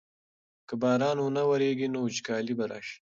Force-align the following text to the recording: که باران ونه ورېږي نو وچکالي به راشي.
که 0.67 0.73
باران 0.81 1.17
ونه 1.21 1.43
ورېږي 1.49 1.87
نو 1.93 1.99
وچکالي 2.01 2.53
به 2.59 2.65
راشي. 2.71 2.97